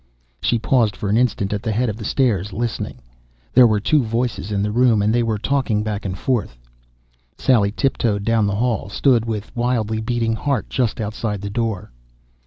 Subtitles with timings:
[0.41, 3.01] She paused for an instant at the head of the stairs, listening.
[3.53, 6.57] There were two voices in the room, and they were talking back and forth.
[7.37, 11.91] Sally tiptoed down the hall, stood with wildly beating heart just outside the door.